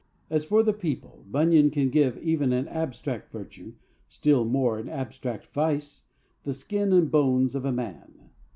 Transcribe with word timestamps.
As 0.31 0.45
for 0.45 0.63
the 0.63 0.73
people, 0.73 1.23
Bunyan 1.27 1.69
can 1.69 1.91
give 1.91 2.17
even 2.23 2.53
an 2.53 2.67
abstract 2.69 3.31
virtue 3.31 3.73
still 4.09 4.43
more, 4.45 4.79
an 4.79 4.89
abstract 4.89 5.45
vice 5.53 6.05
the 6.43 6.55
skin 6.55 6.91
and 6.91 7.11
bones 7.11 7.53
of 7.53 7.65
a 7.65 7.71
man. 7.71 8.31